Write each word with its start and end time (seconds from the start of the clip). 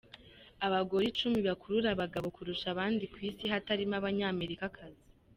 Abagore 0.65 1.05
Icumi 1.11 1.39
bakurura 1.47 1.87
abagabo 1.91 2.27
kurusha 2.35 2.65
abandi 2.73 3.03
ku 3.13 3.17
Isi 3.29 3.45
hatarimo 3.53 3.93
y’Abanyamerikakazi 3.95 5.03